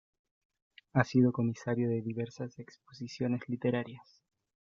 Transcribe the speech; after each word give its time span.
Ha 0.93 1.03
sido 1.03 1.31
comisario 1.31 1.87
de 1.87 2.01
diversas 2.01 2.57
exposiciones 2.57 3.47
literarias. 3.47 4.23